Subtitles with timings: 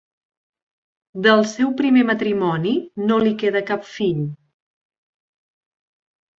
[1.27, 2.73] Del seu primer matrimoni
[3.11, 4.27] no li queda cap fill.